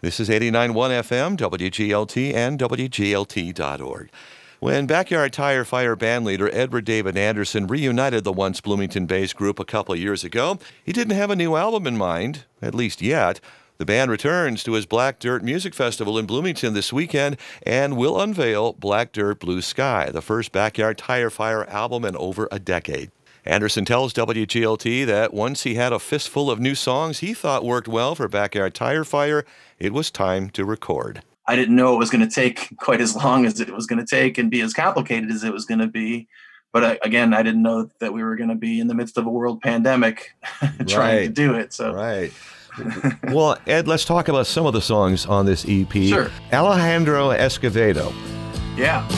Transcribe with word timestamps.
This 0.00 0.20
is 0.20 0.28
89.1 0.28 0.74
FM, 0.74 1.36
WGLT, 1.36 2.32
and 2.32 2.56
WGLT.org. 2.56 4.10
When 4.60 4.86
Backyard 4.86 5.32
Tire 5.32 5.64
Fire 5.64 5.96
band 5.96 6.24
leader 6.24 6.48
Edward 6.52 6.84
David 6.84 7.16
Anderson 7.16 7.66
reunited 7.66 8.22
the 8.22 8.32
once 8.32 8.60
Bloomington 8.60 9.06
based 9.06 9.34
group 9.34 9.58
a 9.58 9.64
couple 9.64 9.96
years 9.96 10.22
ago, 10.22 10.60
he 10.84 10.92
didn't 10.92 11.16
have 11.16 11.30
a 11.30 11.36
new 11.36 11.56
album 11.56 11.84
in 11.88 11.98
mind, 11.98 12.44
at 12.62 12.76
least 12.76 13.02
yet. 13.02 13.40
The 13.78 13.84
band 13.84 14.12
returns 14.12 14.62
to 14.62 14.74
his 14.74 14.86
Black 14.86 15.18
Dirt 15.18 15.42
Music 15.42 15.74
Festival 15.74 16.16
in 16.16 16.26
Bloomington 16.26 16.74
this 16.74 16.92
weekend 16.92 17.36
and 17.64 17.96
will 17.96 18.20
unveil 18.20 18.74
Black 18.74 19.10
Dirt 19.10 19.40
Blue 19.40 19.60
Sky, 19.60 20.12
the 20.12 20.22
first 20.22 20.52
Backyard 20.52 20.98
Tire 20.98 21.28
Fire 21.28 21.64
album 21.64 22.04
in 22.04 22.16
over 22.16 22.46
a 22.52 22.60
decade. 22.60 23.10
Anderson 23.48 23.86
tells 23.86 24.12
WGLT 24.12 25.06
that 25.06 25.32
once 25.32 25.62
he 25.62 25.74
had 25.74 25.90
a 25.90 25.98
fistful 25.98 26.50
of 26.50 26.60
new 26.60 26.74
songs 26.74 27.20
he 27.20 27.32
thought 27.32 27.64
worked 27.64 27.88
well 27.88 28.14
for 28.14 28.28
Backyard 28.28 28.74
Tire 28.74 29.04
Fire, 29.04 29.46
it 29.78 29.94
was 29.94 30.10
time 30.10 30.50
to 30.50 30.66
record. 30.66 31.22
I 31.46 31.56
didn't 31.56 31.74
know 31.74 31.94
it 31.94 31.98
was 31.98 32.10
going 32.10 32.28
to 32.28 32.32
take 32.32 32.76
quite 32.78 33.00
as 33.00 33.16
long 33.16 33.46
as 33.46 33.58
it 33.58 33.70
was 33.70 33.86
going 33.86 34.04
to 34.04 34.06
take 34.06 34.36
and 34.36 34.50
be 34.50 34.60
as 34.60 34.74
complicated 34.74 35.30
as 35.30 35.44
it 35.44 35.52
was 35.54 35.64
going 35.64 35.80
to 35.80 35.86
be. 35.86 36.28
But 36.74 37.04
again, 37.04 37.32
I 37.32 37.42
didn't 37.42 37.62
know 37.62 37.88
that 38.00 38.12
we 38.12 38.22
were 38.22 38.36
going 38.36 38.50
to 38.50 38.54
be 38.54 38.80
in 38.80 38.86
the 38.86 38.94
midst 38.94 39.16
of 39.16 39.24
a 39.24 39.30
world 39.30 39.62
pandemic 39.62 40.34
trying 40.86 41.28
to 41.28 41.32
do 41.32 41.54
it. 41.54 41.72
So 41.72 41.94
Right. 41.94 42.30
well, 43.32 43.56
Ed, 43.66 43.88
let's 43.88 44.04
talk 44.04 44.28
about 44.28 44.46
some 44.46 44.66
of 44.66 44.74
the 44.74 44.82
songs 44.82 45.24
on 45.24 45.46
this 45.46 45.64
EP. 45.66 45.90
Sure. 45.90 46.30
Alejandro 46.52 47.30
Escovedo. 47.30 48.12
yeah, 48.76 49.08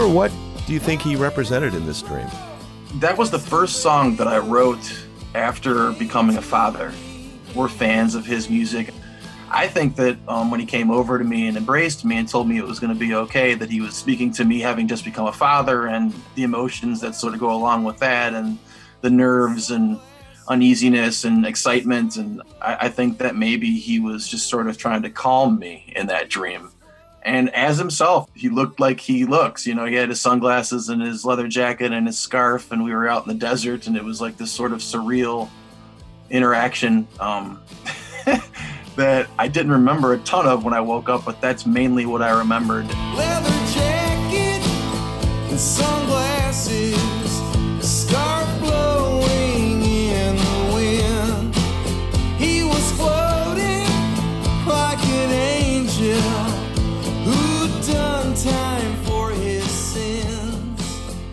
or 0.00 0.08
what 0.08 0.32
do 0.66 0.72
you 0.72 0.80
think 0.80 1.02
he 1.02 1.16
represented 1.16 1.74
in 1.74 1.86
this 1.86 2.02
dream? 2.02 2.28
that 2.94 3.16
was 3.16 3.30
the 3.30 3.38
first 3.38 3.82
song 3.82 4.16
that 4.16 4.26
I 4.26 4.38
wrote 4.38 5.06
after 5.34 5.92
becoming 5.92 6.36
a 6.36 6.42
father. 6.42 6.92
We're 7.54 7.68
fans 7.68 8.14
of 8.14 8.26
his 8.26 8.50
music. 8.50 8.92
I 9.48 9.68
think 9.68 9.96
that 9.96 10.18
um, 10.28 10.50
when 10.50 10.60
he 10.60 10.66
came 10.66 10.90
over 10.90 11.18
to 11.18 11.24
me 11.24 11.46
and 11.46 11.56
embraced 11.56 12.04
me 12.04 12.16
and 12.16 12.28
told 12.28 12.48
me 12.48 12.58
it 12.58 12.64
was 12.64 12.80
going 12.80 12.92
to 12.92 12.98
be 12.98 13.14
okay, 13.14 13.54
that 13.54 13.70
he 13.70 13.80
was 13.80 13.94
speaking 13.94 14.32
to 14.32 14.44
me 14.44 14.60
having 14.60 14.88
just 14.88 15.04
become 15.04 15.26
a 15.26 15.32
father 15.32 15.86
and 15.86 16.12
the 16.34 16.42
emotions 16.42 17.00
that 17.00 17.14
sort 17.14 17.34
of 17.34 17.40
go 17.40 17.52
along 17.52 17.84
with 17.84 17.98
that 17.98 18.34
and 18.34 18.58
the 19.02 19.10
nerves 19.10 19.70
and 19.70 19.98
uneasiness 20.48 21.24
and 21.24 21.46
excitement. 21.46 22.16
And 22.16 22.42
I, 22.60 22.76
I 22.82 22.88
think 22.88 23.18
that 23.18 23.36
maybe 23.36 23.78
he 23.78 24.00
was 24.00 24.26
just 24.26 24.48
sort 24.48 24.68
of 24.68 24.78
trying 24.78 25.02
to 25.02 25.10
calm 25.10 25.58
me 25.58 25.92
in 25.96 26.06
that 26.08 26.28
dream. 26.28 26.70
And 27.22 27.54
as 27.54 27.76
himself, 27.76 28.30
he 28.34 28.48
looked 28.48 28.80
like 28.80 29.00
he 29.00 29.26
looks. 29.26 29.66
You 29.66 29.74
know, 29.74 29.84
he 29.84 29.94
had 29.94 30.08
his 30.08 30.20
sunglasses 30.20 30.88
and 30.88 31.02
his 31.02 31.24
leather 31.24 31.48
jacket 31.48 31.92
and 31.92 32.06
his 32.06 32.18
scarf, 32.18 32.72
and 32.72 32.82
we 32.82 32.92
were 32.92 33.08
out 33.08 33.26
in 33.26 33.28
the 33.28 33.38
desert, 33.38 33.86
and 33.86 33.96
it 33.96 34.04
was 34.04 34.20
like 34.20 34.38
this 34.38 34.50
sort 34.50 34.72
of 34.72 34.78
surreal 34.78 35.50
interaction 36.30 37.06
um, 37.18 37.60
that 38.96 39.28
I 39.38 39.48
didn't 39.48 39.72
remember 39.72 40.14
a 40.14 40.18
ton 40.18 40.46
of 40.46 40.64
when 40.64 40.72
I 40.72 40.80
woke 40.80 41.08
up, 41.08 41.24
but 41.24 41.40
that's 41.40 41.66
mainly 41.66 42.06
what 42.06 42.22
I 42.22 42.30
remembered. 42.38 42.86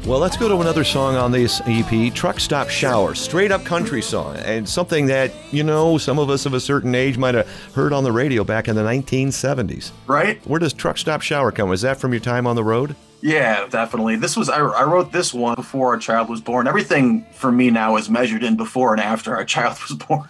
Well, 0.08 0.20
let's 0.20 0.38
go 0.38 0.48
to 0.48 0.62
another 0.62 0.86
song 0.86 1.18
on 1.18 1.34
this 1.34 1.62
EP, 1.66 2.14
Truck 2.14 2.40
Stop 2.40 2.70
Shower, 2.70 3.14
straight 3.14 3.52
up 3.52 3.66
country 3.66 4.02
song, 4.02 4.38
and 4.38 4.68
something 4.68 5.08
that, 5.08 5.34
you 5.52 5.64
know, 5.64 5.98
some 5.98 6.18
of 6.18 6.30
us 6.30 6.46
of 6.46 6.54
a 6.54 6.62
certain 6.62 6.96
age 6.96 7.18
might 7.18 7.36
have 7.36 7.46
heard 7.74 7.92
on 7.92 8.06
the 8.06 8.12
radio 8.14 8.46
back 8.46 8.70
in 8.70 8.78
the 8.78 8.84
1970s. 8.84 9.92
Right? 10.08 10.40
Where 10.48 10.62
does 10.62 10.72
Truck 10.72 10.98
Stop 10.98 11.22
Shower 11.22 11.52
come? 11.52 11.68
Was 11.68 11.82
that 11.82 11.98
from 11.98 12.14
your 12.14 12.22
time 12.22 12.48
on 12.48 12.56
the 12.56 12.64
road? 12.64 12.96
Yeah, 13.22 13.68
definitely. 13.68 14.16
This 14.16 14.38
was 14.38 14.48
I, 14.48 14.60
I 14.60 14.84
wrote 14.86 15.12
this 15.12 15.34
one 15.34 15.56
before 15.56 15.90
our 15.90 16.00
child 16.00 16.30
was 16.30 16.40
born. 16.40 16.70
Everything 16.70 17.26
for 17.34 17.52
me 17.52 17.70
now 17.70 17.98
is 17.98 18.10
measured 18.10 18.46
in 18.46 18.56
before 18.56 18.94
and 18.94 19.02
after 19.02 19.36
our 19.36 19.44
child 19.44 19.78
was 19.90 19.98
born. 19.98 20.30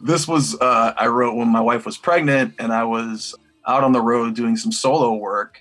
this 0.00 0.26
was 0.26 0.60
uh, 0.60 0.94
I 0.96 1.06
wrote 1.06 1.36
when 1.36 1.46
my 1.46 1.60
wife 1.60 1.86
was 1.86 1.96
pregnant 1.96 2.56
and 2.58 2.72
I 2.72 2.82
was 2.82 3.36
out 3.64 3.84
on 3.84 3.92
the 3.92 4.00
road 4.00 4.34
doing 4.34 4.56
some 4.56 4.72
solo 4.72 5.14
work. 5.14 5.60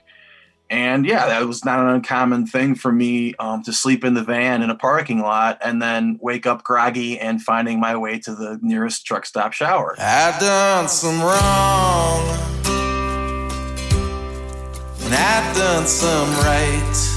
And 0.70 1.06
yeah, 1.06 1.28
that 1.28 1.48
was 1.48 1.64
not 1.64 1.80
an 1.80 1.88
uncommon 1.88 2.46
thing 2.46 2.76
for 2.76 2.92
me 2.92 3.34
um, 3.36 3.64
to 3.64 3.72
sleep 3.72 4.04
in 4.04 4.16
the 4.16 4.24
van 4.24 4.62
in 4.62 4.70
a 4.70 4.76
parking 4.76 5.22
lot 5.22 5.58
and 5.62 5.82
then 5.82 6.20
wake 6.22 6.46
up 6.46 6.64
groggy 6.64 7.18
and 7.20 7.42
finding 7.42 7.80
my 7.80 7.96
way 7.96 8.20
to 8.20 8.36
the 8.36 8.60
nearest 8.62 9.06
truck 9.06 9.26
stop 9.26 9.54
shower. 9.54 9.96
I've 9.98 10.40
done 10.40 10.90
some 10.90 11.22
wrong, 11.22 12.22
and 15.06 15.14
I've 15.16 15.56
done 15.56 15.88
some 15.88 16.30
right. 16.44 17.14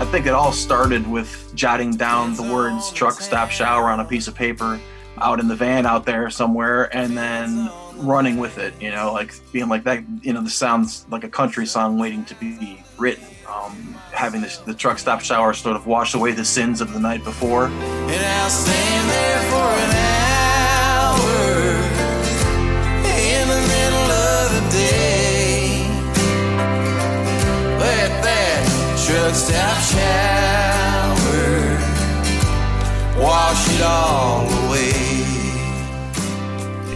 I 0.00 0.06
think 0.10 0.26
it 0.26 0.32
all 0.32 0.52
started 0.52 1.06
with 1.06 1.52
jotting 1.54 1.96
down 1.96 2.34
the 2.34 2.42
words 2.42 2.90
truck 2.92 3.20
stop 3.20 3.50
shower 3.50 3.90
on 3.90 4.00
a 4.00 4.04
piece 4.04 4.28
of 4.28 4.34
paper 4.34 4.80
out 5.18 5.40
in 5.40 5.48
the 5.48 5.54
van 5.54 5.84
out 5.84 6.06
there 6.06 6.30
somewhere 6.30 6.94
and 6.96 7.16
then 7.16 7.70
running 8.00 8.38
with 8.38 8.58
it, 8.58 8.74
you 8.80 8.90
know, 8.90 9.12
like 9.12 9.32
being 9.52 9.68
like 9.68 9.84
that, 9.84 10.02
you 10.22 10.32
know, 10.32 10.42
this 10.42 10.54
sounds 10.54 11.06
like 11.10 11.24
a 11.24 11.28
country 11.28 11.66
song 11.66 11.98
waiting 11.98 12.24
to 12.26 12.34
be 12.36 12.82
written. 12.98 13.24
Um, 13.48 13.96
having 14.12 14.40
this, 14.40 14.58
the 14.58 14.74
truck 14.74 14.98
stop 14.98 15.20
shower 15.20 15.52
sort 15.54 15.76
of 15.76 15.86
wash 15.86 16.14
away 16.14 16.32
the 16.32 16.44
sins 16.44 16.80
of 16.80 16.92
the 16.92 17.00
night 17.00 17.24
before. 17.24 17.66
And 17.66 18.26
I'll 18.26 18.50
stand 18.50 19.10
there 19.10 19.42
for 19.50 19.70
an 19.84 19.90
hour 19.96 21.20
in 23.06 23.48
the 23.48 23.60
middle 23.74 24.10
of 24.10 24.52
the 24.54 24.62
day. 24.70 25.84
Let 27.78 28.22
that 28.22 28.62
truck 29.06 29.34
stop 29.34 29.80
shower 29.90 30.50
wash 33.20 33.68
it 33.74 33.82
all 33.82 34.48
away. 34.66 35.09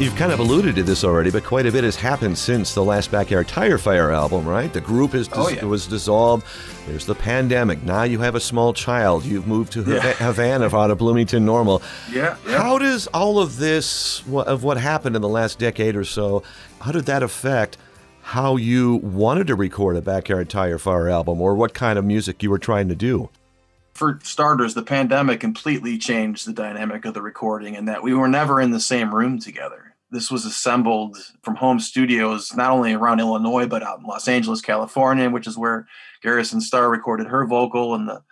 You've 0.01 0.17
kind 0.17 0.33
of 0.33 0.41
alluded 0.41 0.75
to 0.75 0.83
this 0.83 1.03
already, 1.05 1.31
but 1.31 1.45
quite 1.45 1.67
a 1.67 1.73
bit 1.73 1.83
has 1.85 1.97
happened 1.97 2.37
since 2.37 2.75
the 2.75 2.85
last 2.85 3.11
Backyard 3.11 3.49
Tire 3.49 3.79
Fire 3.79 4.11
album, 4.11 4.45
right? 4.47 4.71
The 4.71 4.81
group 4.81 5.15
is 5.15 5.29
oh, 5.33 5.49
dis- 5.49 5.59
Oh, 5.59 5.61
yeah. 5.63 5.65
was 5.65 5.87
dissolved. 5.87 6.45
There's 6.87 7.07
the 7.07 7.15
pandemic. 7.15 7.83
Now 7.85 8.03
you 8.03 8.19
have 8.19 8.35
a 8.35 8.41
small 8.41 8.75
child. 8.75 9.25
You've 9.25 9.47
moved 9.47 9.73
to 9.75 9.83
Yeah. 9.83 10.13
Havana 10.15 10.67
out 10.77 10.91
of 10.91 10.99
Bloomington 10.99 11.47
Normal. 11.47 11.81
Yeah, 12.11 12.37
How 12.49 12.77
does 12.77 13.07
all 13.09 13.39
of 13.39 13.57
this, 13.57 14.23
of 14.31 14.63
what 14.65 14.77
happened 14.79 15.17
in 15.17 15.23
the 15.23 15.29
last 15.29 15.59
decade 15.59 15.97
or 15.97 16.05
so, 16.05 16.43
how 16.81 16.91
did 16.93 17.07
that 17.07 17.23
affect 17.23 17.79
how 18.23 18.57
you 18.57 18.97
wanted 18.97 19.47
to 19.47 19.55
record 19.55 19.97
a 19.97 20.03
Backyard 20.03 20.51
Tire 20.51 20.79
Fire 20.79 21.09
album 21.09 21.41
or 21.41 21.55
what 21.55 21.73
kind 21.73 21.99
of 21.99 22.05
music 22.05 22.43
you 22.43 22.51
were 22.51 22.59
trying 22.59 22.89
to 22.89 22.97
do? 22.97 23.31
for 23.95 24.19
starters, 24.25 24.75
the 24.75 24.83
pandemic 24.83 25.39
completely 25.39 25.97
changed 25.97 26.49
the 26.49 26.53
dynamic 26.53 27.05
of 27.05 27.15
the 27.15 27.23
recording 27.23 27.77
in 27.77 27.85
that 27.85 28.03
we 28.03 28.13
were 28.13 28.27
never 28.27 28.61
in 28.61 28.73
the 28.73 28.81
same 28.81 29.15
room 29.15 29.39
together. 29.39 29.84
This 30.15 30.31
was 30.31 30.45
assembled 30.45 31.19
from 31.43 31.57
home 31.57 31.81
studios, 31.81 32.55
not 32.55 32.71
only 32.71 32.93
around 32.93 33.19
Illinois, 33.19 33.67
but 33.67 33.83
out 33.83 33.99
in 33.99 34.05
Los 34.05 34.29
Angeles, 34.29 34.61
California, 34.61 35.29
which 35.29 35.49
is 35.49 35.59
where 35.59 35.89
Garrison 36.23 36.61
Starr 36.61 36.89
recorded 36.89 37.27
her 37.27 37.45
vocal. 37.45 37.97
And 37.97 38.09
the, 38.09 38.23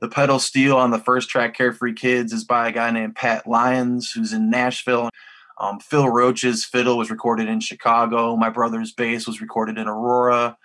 the 0.00 0.08
pedal 0.08 0.38
steel 0.38 0.76
on 0.76 0.92
the 0.92 1.00
first 1.00 1.28
track, 1.28 1.56
Carefree 1.56 1.94
Kids, 1.94 2.32
is 2.32 2.44
by 2.44 2.68
a 2.68 2.72
guy 2.72 2.92
named 2.92 3.16
Pat 3.16 3.44
Lyons, 3.44 4.12
who's 4.12 4.32
in 4.32 4.50
Nashville. 4.50 5.10
Um, 5.58 5.80
Phil 5.80 6.08
Roach's 6.08 6.64
fiddle 6.64 6.96
was 6.96 7.10
recorded 7.10 7.48
in 7.48 7.58
Chicago. 7.58 8.36
My 8.36 8.48
brother's 8.48 8.92
bass 8.92 9.26
was 9.26 9.40
recorded 9.40 9.78
in 9.78 9.88
Aurora. 9.88 10.56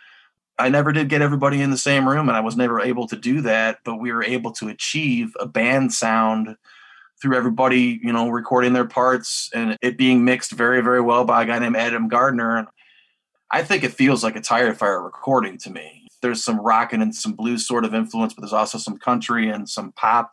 I 0.59 0.69
never 0.69 0.91
did 0.91 1.09
get 1.09 1.23
everybody 1.23 1.59
in 1.59 1.71
the 1.71 1.77
same 1.79 2.07
room, 2.07 2.29
and 2.29 2.37
I 2.37 2.41
was 2.41 2.55
never 2.55 2.79
able 2.79 3.07
to 3.07 3.15
do 3.15 3.41
that. 3.41 3.79
But 3.83 3.95
we 3.95 4.11
were 4.11 4.23
able 4.23 4.51
to 4.51 4.67
achieve 4.67 5.35
a 5.39 5.47
band 5.47 5.91
sound 5.91 6.55
through 7.21 7.35
everybody, 7.35 7.99
you 8.03 8.13
know, 8.13 8.29
recording 8.29 8.73
their 8.73 8.85
parts 8.85 9.49
and 9.53 9.77
it 9.81 9.97
being 9.97 10.23
mixed 10.23 10.51
very, 10.51 10.81
very 10.81 11.01
well 11.01 11.25
by 11.25 11.43
a 11.43 11.45
guy 11.45 11.59
named 11.59 11.75
Adam 11.75 12.07
Gardner. 12.07 12.67
I 13.51 13.63
think 13.63 13.83
it 13.83 13.93
feels 13.93 14.23
like 14.23 14.35
a 14.35 14.41
tire 14.41 14.73
fire 14.73 15.01
recording 15.01 15.57
to 15.59 15.69
me. 15.71 16.07
There's 16.21 16.43
some 16.43 16.59
rocking 16.59 17.01
and 17.01 17.13
some 17.15 17.33
blues 17.33 17.65
sort 17.67 17.85
of 17.85 17.93
influence, 17.93 18.33
but 18.33 18.41
there's 18.41 18.53
also 18.53 18.77
some 18.77 18.97
country 18.97 19.49
and 19.49 19.69
some 19.69 19.91
pop. 19.93 20.31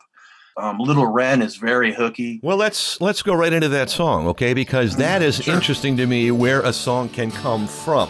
Um, 0.57 0.77
Little 0.79 1.07
Wren 1.07 1.41
is 1.41 1.57
very 1.57 1.93
hooky. 1.93 2.39
Well, 2.41 2.57
let's 2.57 2.99
let's 3.01 3.21
go 3.21 3.33
right 3.33 3.51
into 3.51 3.67
that 3.69 3.89
song, 3.89 4.27
okay? 4.27 4.53
Because 4.53 4.95
that 4.97 5.21
is 5.21 5.37
Sure. 5.43 5.53
interesting 5.53 5.97
to 5.97 6.07
me 6.07 6.31
where 6.31 6.61
a 6.61 6.71
song 6.71 7.09
can 7.09 7.29
come 7.31 7.67
from. 7.67 8.09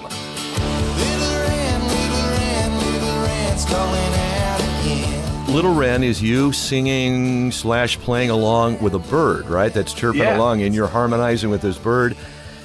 Little 5.56 5.74
Wren 5.74 6.04
is 6.04 6.22
you 6.22 6.52
singing 6.52 7.50
slash 7.50 7.98
playing 8.00 8.30
along 8.30 8.82
with 8.82 8.94
a 8.94 9.00
bird, 9.00 9.48
right? 9.48 9.74
That's 9.74 9.94
chirping 9.94 10.24
Yeah. 10.24 10.36
along, 10.36 10.62
and 10.62 10.76
you're 10.76 10.86
harmonizing 10.86 11.50
with 11.50 11.62
this 11.62 11.78
bird. 11.78 12.18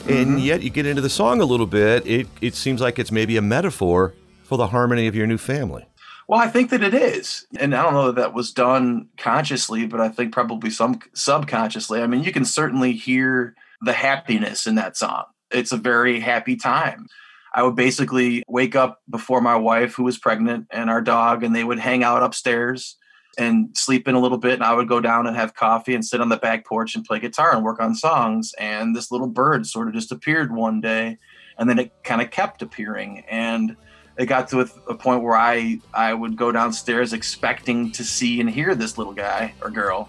And 0.09 0.27
mm-hmm. 0.27 0.39
yet, 0.39 0.63
you 0.65 0.71
get 0.71 0.87
into 0.87 1.01
the 1.01 1.09
song 1.09 1.41
a 1.41 1.45
little 1.45 1.69
bit. 1.69 2.05
It 2.05 2.27
it 2.41 2.57
seems 2.57 2.81
like 2.81 2.99
it's 2.99 3.13
maybe 3.13 3.37
a 3.37 3.43
metaphor 3.43 4.15
for 4.43 4.59
the 4.59 4.67
harmony 4.67 5.07
of 5.07 5.15
your 5.15 5.29
new 5.29 5.39
family. 5.39 5.87
Well, 6.27 6.41
I 6.41 6.49
think 6.49 6.71
that 6.71 6.83
it 6.83 6.93
is. 6.93 7.47
And 7.61 7.77
I 7.77 7.83
don't 7.85 7.95
know 7.95 8.07
that 8.07 8.17
that 8.17 8.35
was 8.35 8.53
done 8.53 9.07
consciously, 9.17 9.87
but 9.87 10.01
I 10.01 10.09
think 10.09 10.33
probably 10.33 10.71
some 10.71 10.99
subconsciously. 11.15 12.03
I 12.03 12.09
mean, 12.09 12.25
you 12.25 12.33
can 12.33 12.45
certainly 12.45 12.91
hear 12.91 13.55
the 13.83 13.93
happiness 13.93 14.67
in 14.67 14.75
that 14.75 14.97
song. 14.97 15.27
It's 15.53 15.71
a 15.71 15.77
very 15.77 16.19
happy 16.19 16.57
time. 16.57 17.07
I 17.53 17.63
would 17.63 17.75
basically 17.75 18.43
wake 18.47 18.77
up 18.77 19.01
before 19.09 19.41
my 19.41 19.57
wife, 19.57 19.95
who 19.95 20.05
was 20.05 20.19
pregnant, 20.19 20.67
and 20.71 20.89
our 20.89 21.01
dog, 21.01 21.43
and 21.43 21.55
they 21.55 21.65
would 21.65 21.79
hang 21.79 22.05
out 22.05 22.23
upstairs 22.23 22.97
and 23.39 23.77
sleep 23.77 24.07
in 24.07 24.15
a 24.15 24.21
little 24.21 24.39
bit. 24.39 24.55
And 24.55 24.65
I 24.65 24.75
would 24.75 24.89
go 24.89 25.01
down 25.01 25.27
and 25.27 25.37
have 25.37 25.55
coffee 25.55 25.95
and 25.95 26.05
sit 26.05 26.21
on 26.21 26.29
the 26.29 26.37
back 26.37 26.67
porch 26.67 26.95
and 26.95 27.05
play 27.05 27.19
guitar 27.19 27.55
and 27.55 27.65
work 27.65 27.81
on 27.81 27.95
songs. 27.95 28.53
And 28.59 28.95
this 28.95 29.11
little 29.11 29.29
bird 29.29 29.67
sort 29.67 29.89
of 29.89 29.95
just 29.95 30.13
appeared 30.13 30.53
one 30.55 30.81
day, 30.81 31.19
and 31.59 31.69
then 31.69 31.79
it 31.79 31.93
kind 32.05 32.23
of 32.23 32.31
kept 32.31 32.63
appearing. 32.63 33.25
And 33.29 33.77
it 34.17 34.27
got 34.27 34.49
to 34.49 34.61
a, 34.61 34.95
point 34.95 35.23
where 35.23 35.37
I 35.37 35.81
I 35.95 36.13
would 36.13 36.37
go 36.37 36.53
downstairs 36.53 37.13
expecting 37.13 37.91
to 37.93 38.05
see 38.05 38.41
and 38.41 38.51
hear 38.51 38.75
this 38.75 38.99
little 38.99 39.15
guy 39.15 39.55
or 39.63 39.71
girl, 39.71 40.09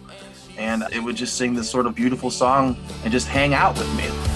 and 0.58 0.84
it 0.92 1.00
would 1.00 1.16
just 1.16 1.38
sing 1.38 1.56
this 1.56 1.70
sort 1.70 1.86
of 1.88 1.96
beautiful 1.96 2.30
song 2.30 2.78
and 3.04 3.12
just 3.12 3.28
hang 3.28 3.54
out 3.54 3.78
with 3.78 3.96
me. 3.96 4.31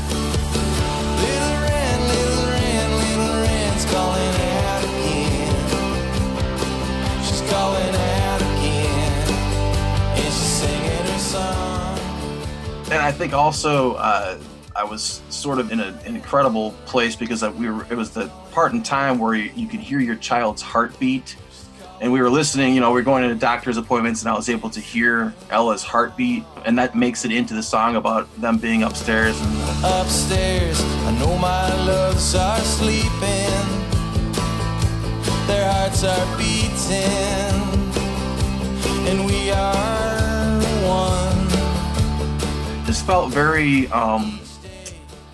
And 12.85 13.01
I 13.01 13.11
think 13.11 13.33
also 13.33 13.95
uh, 13.95 14.37
I 14.75 14.83
was 14.83 15.21
sort 15.29 15.59
of 15.59 15.71
in 15.71 15.79
a, 15.79 15.87
an 16.05 16.15
incredible 16.15 16.71
place 16.85 17.15
because 17.15 17.43
we 17.43 17.69
were 17.69 17.85
it 17.89 17.95
was 17.95 18.11
the 18.11 18.27
part 18.51 18.73
in 18.73 18.83
time 18.83 19.17
where 19.19 19.33
you, 19.33 19.51
you 19.55 19.67
could 19.67 19.79
hear 19.79 19.99
your 19.99 20.15
child's 20.15 20.61
heartbeat. 20.61 21.35
And 22.01 22.11
we 22.11 22.21
were 22.21 22.29
listening, 22.29 22.75
you 22.75 22.81
know, 22.81 22.89
we 22.89 22.95
were 22.95 23.05
going 23.05 23.27
to 23.27 23.33
doctor's 23.35 23.77
appointments, 23.77 24.21
and 24.21 24.29
I 24.29 24.35
was 24.35 24.49
able 24.49 24.69
to 24.71 24.81
hear 24.81 25.33
Ella's 25.49 25.81
heartbeat, 25.81 26.43
and 26.65 26.77
that 26.77 26.93
makes 26.93 27.23
it 27.23 27.31
into 27.31 27.53
the 27.53 27.63
song 27.63 27.95
about 27.95 28.27
them 28.41 28.57
being 28.57 28.83
upstairs 28.83 29.39
and 29.39 29.55
Upstairs, 29.85 30.81
I 30.81 31.17
know 31.19 31.37
my 31.37 31.73
loves 31.85 32.35
are 32.35 32.59
sleeping. 32.59 33.65
Their 35.47 35.71
hearts 35.71 36.03
are 36.03 36.37
beating. 36.37 37.61
And 39.07 39.25
we 39.25 39.51
are 39.51 39.94
just 42.95 43.05
felt 43.05 43.29
very 43.29 43.89
um 43.89 44.39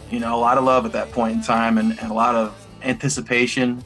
you 0.10 0.20
know 0.20 0.36
a 0.36 0.42
lot 0.42 0.58
of 0.58 0.64
love 0.64 0.84
at 0.84 0.92
that 0.92 1.12
point 1.12 1.36
in 1.36 1.44
time 1.44 1.78
and, 1.78 1.92
and 2.00 2.10
a 2.10 2.14
lot 2.14 2.34
of 2.34 2.56
anticipation 2.82 3.84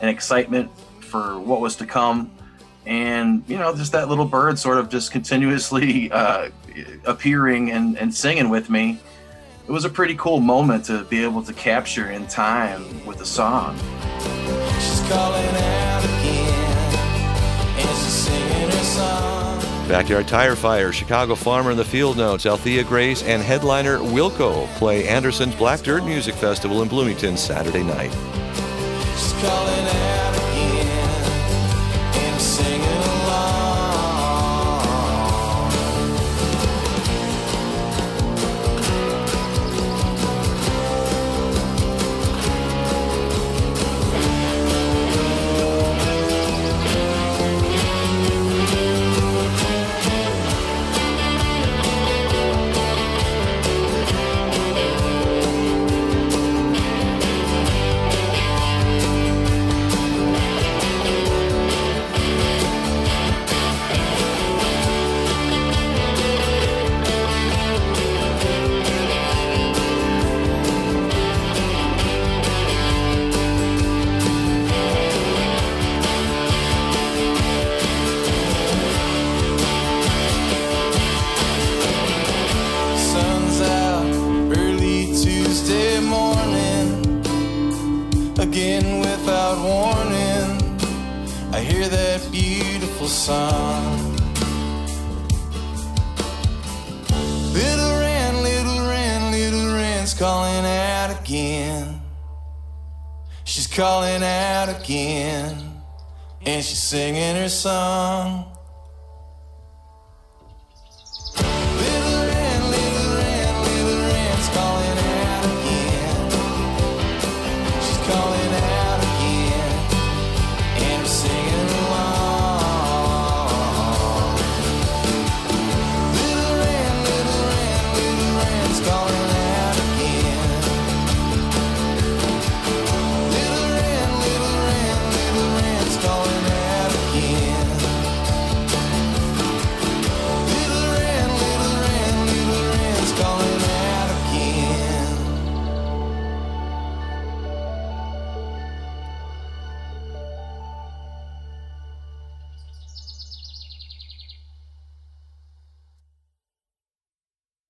and 0.00 0.08
excitement 0.08 0.70
for 1.00 1.38
what 1.38 1.60
was 1.60 1.76
to 1.76 1.84
come 1.84 2.30
and 2.86 3.44
you 3.46 3.58
know 3.58 3.76
just 3.76 3.92
that 3.92 4.08
little 4.08 4.24
bird 4.24 4.58
sort 4.58 4.78
of 4.78 4.88
just 4.88 5.12
continuously 5.12 6.10
uh, 6.20 6.48
appearing 7.04 7.70
and, 7.70 7.98
and 7.98 8.14
singing 8.14 8.48
with 8.48 8.70
me 8.70 8.98
it 9.66 9.70
was 9.70 9.84
a 9.84 9.90
pretty 9.90 10.14
cool 10.14 10.40
moment 10.40 10.86
to 10.86 11.04
be 11.04 11.22
able 11.22 11.42
to 11.42 11.52
capture 11.52 12.10
in 12.10 12.26
time 12.28 13.04
with 13.04 13.18
the 13.18 13.26
song 13.26 13.76
She's 14.80 15.00
calling 15.06 15.54
out 15.54 16.02
again. 16.02 16.94
And 17.76 17.88
she's 17.88 18.14
singing 18.24 18.70
her 18.70 18.84
song. 18.84 19.47
Backyard 19.88 20.28
Tire 20.28 20.54
Fire, 20.54 20.92
Chicago 20.92 21.34
Farmer 21.34 21.70
and 21.70 21.78
the 21.78 21.84
Field 21.84 22.18
Notes, 22.18 22.44
Althea 22.44 22.84
Grace, 22.84 23.22
and 23.22 23.42
headliner 23.42 23.98
Wilco 23.98 24.66
play 24.74 25.08
Anderson's 25.08 25.54
Black 25.54 25.80
Dirt 25.80 26.04
Music 26.04 26.34
Festival 26.34 26.82
in 26.82 26.88
Bloomington 26.88 27.38
Saturday 27.38 27.82
night. 27.82 28.12
Again 88.58 88.98
without 88.98 89.56
warning. 89.62 90.50
I 91.52 91.60
hear 91.60 91.88
that 91.88 92.28
beautiful 92.32 93.06
song. 93.06 94.16
Little 97.52 97.92
Wren, 98.00 98.42
little 98.42 98.80
Wren, 98.88 99.30
little 99.30 99.74
Wren's 99.74 100.12
calling 100.12 100.64
out 100.66 101.20
again. 101.20 102.00
She's 103.44 103.68
calling 103.68 104.24
out 104.24 104.68
again, 104.68 105.54
and 106.44 106.64
she's 106.64 106.82
singing 106.82 107.36
her 107.36 107.48
song. 107.48 108.57